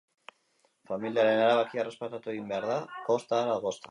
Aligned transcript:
Familiaren 0.91 1.41
erabakia 1.43 1.83
errespetatu 1.83 2.33
egin 2.35 2.49
behar 2.53 2.67
da 2.73 2.81
kosta 3.11 3.41
ahala 3.41 3.63
kosta. 3.67 3.89